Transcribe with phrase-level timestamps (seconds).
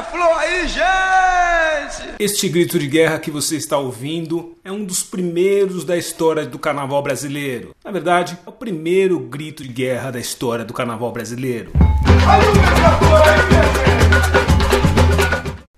[0.00, 2.14] beija-flor aí, gente!
[2.18, 6.58] Este grito de guerra que você está ouvindo é um dos primeiros da história do
[6.58, 7.74] carnaval brasileiro.
[7.84, 11.72] Na verdade, é o primeiro grito de guerra da história do carnaval brasileiro.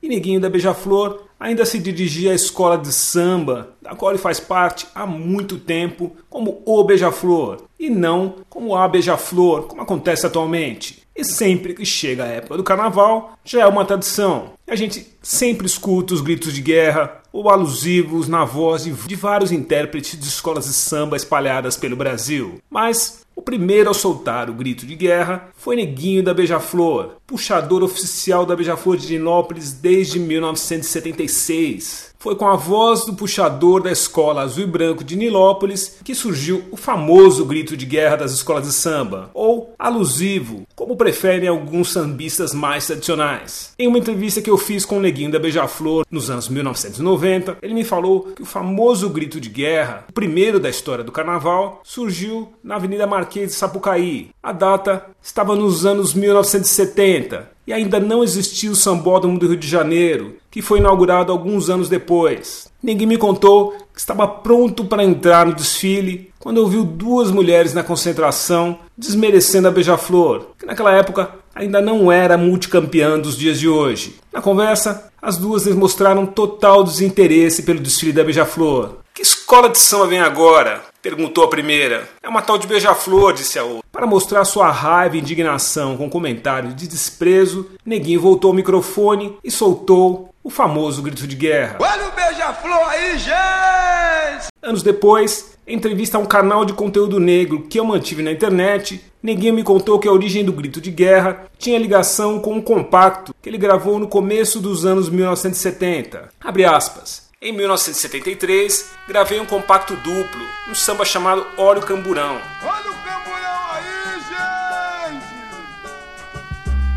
[0.00, 4.38] E Neguinho da Beija-Flor ainda se dirigia à escola de samba, da qual ele faz
[4.38, 11.02] parte há muito tempo, como o Beija-Flor, e não como a Beija-Flor, como acontece atualmente.
[11.14, 14.52] E sempre que chega a época do carnaval, já é uma tradição.
[14.66, 20.18] A gente sempre escuta os gritos de guerra ou alusivos na voz de vários intérpretes
[20.18, 22.60] de escolas de samba espalhadas pelo Brasil.
[22.70, 28.44] Mas o primeiro a soltar o grito de guerra foi Neguinho da Beija-Flor, puxador oficial
[28.44, 32.12] da Beija-Flor de Dinópolis desde 1976.
[32.18, 36.62] Foi com a voz do puxador da escola azul e branco de Nilópolis que surgiu
[36.70, 42.54] o famoso grito de guerra das escolas de samba, ou alusivo, como preferem alguns sambistas
[42.54, 43.74] mais tradicionais.
[43.76, 47.74] Em uma entrevista que eu fiz com o Neguinho da Beija-Flor nos anos 1990, ele
[47.74, 52.52] me falou que o famoso grito de guerra, o primeiro da história do carnaval, surgiu
[52.62, 54.30] na Avenida Marquês de Sapucaí.
[54.40, 59.68] A data estava nos anos 1970 e ainda não existia o Sambódromo do Rio de
[59.68, 62.68] Janeiro, que foi inaugurado alguns anos depois.
[62.82, 67.84] Ninguém me contou que estava pronto para entrar no desfile quando ouviu duas mulheres na
[67.84, 74.16] concentração desmerecendo a Beija-Flor, que naquela época ainda não era multicampeã dos dias de hoje.
[74.32, 78.96] Na conversa, as duas demonstraram total desinteresse pelo desfile da Beija-Flor.
[79.14, 80.82] Que escola de samba vem agora?
[81.02, 82.08] Perguntou a primeira.
[82.22, 83.82] É uma tal de beija-flor, disse a outra.
[83.90, 89.50] Para mostrar sua raiva e indignação com comentários de desprezo, Neguinho voltou ao microfone e
[89.50, 91.78] soltou o famoso grito de guerra.
[91.80, 94.46] Olha o beija-flor aí, gente!
[94.62, 99.04] Anos depois, em entrevista a um canal de conteúdo negro que eu mantive na internet,
[99.20, 103.34] Neguinho me contou que a origem do grito de guerra tinha ligação com um compacto
[103.42, 106.28] que ele gravou no começo dos anos 1970.
[106.40, 107.31] Abre aspas.
[107.44, 112.40] Em 1973, gravei um compacto duplo, um samba chamado Óleo Camburão.
[112.62, 114.20] Olha o camburão aí,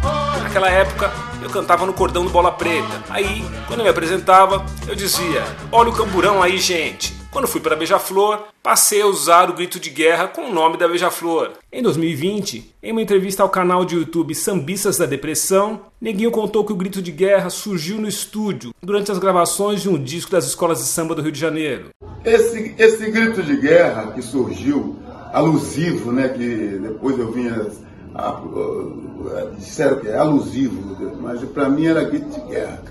[0.04, 0.44] gente!
[0.44, 1.12] Naquela época,
[1.42, 3.04] eu cantava no cordão do Bola Preta.
[3.10, 7.15] Aí, quando eu me apresentava, eu dizia: Olha o camburão aí, gente.
[7.36, 10.88] Quando fui para Beija-Flor, passei a usar o grito de guerra com o nome da
[10.88, 11.52] Beija-Flor.
[11.70, 16.72] Em 2020, em uma entrevista ao canal de YouTube Sambistas da Depressão, Neguinho contou que
[16.72, 20.78] o grito de guerra surgiu no estúdio durante as gravações de um disco das escolas
[20.78, 21.90] de samba do Rio de Janeiro.
[22.24, 24.96] Esse, esse grito de guerra que surgiu,
[25.34, 27.68] alusivo, né, que depois eu vinha,
[28.14, 32.82] a, a, a, disseram que é alusivo, mas para mim era grito de guerra.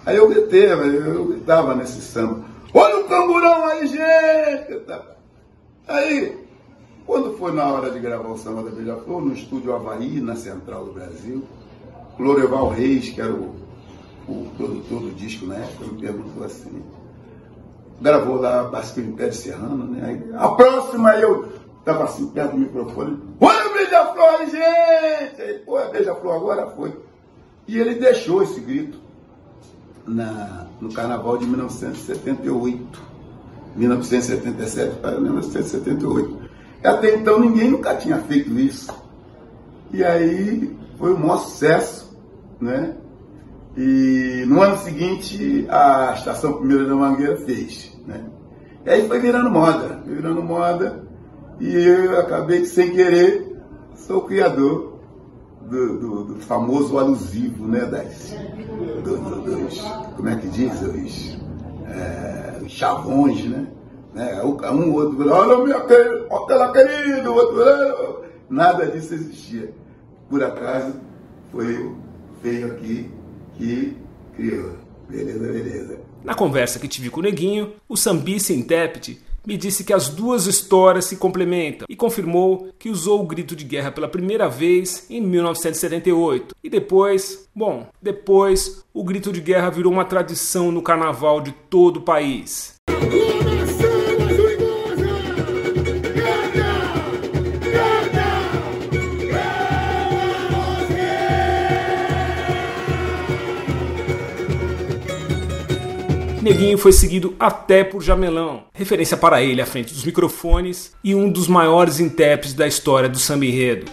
[0.05, 2.45] Aí eu gritei, eu gritava nesse samba.
[2.73, 4.81] Olha o camburão aí, gente!
[5.87, 6.37] Aí,
[7.05, 10.83] quando foi na hora de gravar o samba da Beija-Flor, no estúdio Havaí, na Central
[10.85, 11.41] do Brasil,
[12.19, 13.55] Loreval Reis, que era o,
[14.27, 16.83] o produtor do disco na época, me perguntou assim,
[18.01, 20.23] gravou lá Basco Império Serrano, né?
[20.37, 25.41] A próxima eu estava assim, perto do microfone, olha Beija-Flor, gente!
[25.41, 26.93] Aí, pô, é Beija-Flor agora foi.
[27.67, 28.99] E ele deixou esse grito
[30.05, 33.15] na, no carnaval de 1978.
[33.75, 36.39] 1977 para 1978.
[36.83, 38.93] Até então ninguém nunca tinha feito isso.
[39.91, 42.17] E aí foi um maior sucesso,
[42.59, 42.95] né?
[43.77, 47.91] E no ano seguinte, a Estação Primeira da Mangueira fez.
[48.07, 48.23] Né?
[48.85, 51.03] E aí foi virando moda, foi virando moda,
[51.59, 53.57] e eu acabei sem querer,
[53.95, 54.99] sou criador
[55.61, 57.85] do, do, do famoso alusivo, né?
[57.85, 58.35] Das,
[59.03, 59.81] do, dos,
[60.15, 60.81] como é que diz?
[60.81, 61.39] Os,
[61.87, 63.67] é, os chavões, né?
[64.13, 64.41] né?
[64.43, 69.73] Um outro, olha meu querido, olha querido, outro, nada disso existia.
[70.29, 70.93] Por acaso,
[71.51, 71.91] foi
[72.41, 73.11] feio aqui
[73.57, 73.95] que
[74.35, 74.77] criou.
[75.09, 75.99] Beleza, beleza.
[76.23, 80.47] Na conversa que tive com o Neguinho, o sambista intérprete me disse que as duas
[80.47, 85.21] histórias se complementam e confirmou que usou o grito de guerra pela primeira vez em
[85.21, 86.55] 1978.
[86.63, 91.97] E depois, bom, depois o grito de guerra virou uma tradição no carnaval de todo
[91.97, 92.75] o país.
[106.45, 111.27] Neguinho foi seguido até por Jamelão, referência para ele à frente dos microfones e um
[111.27, 113.87] dos maiores intérpretes da história do samba enredo.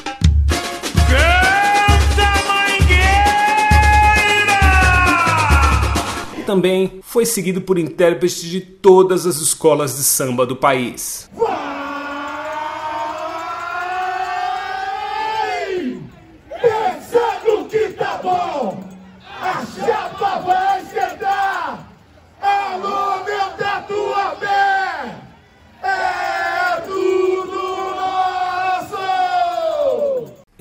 [6.39, 11.31] e também foi seguido por intérpretes de todas as escolas de samba do país.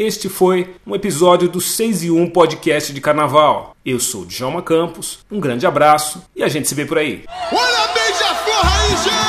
[0.02, 3.76] Este foi um episódio do 6 e 1 podcast de carnaval.
[3.86, 7.24] Eu sou Djalma Campos, um grande abraço e a gente se vê por aí.
[7.52, 9.21] Olha a beija-flor!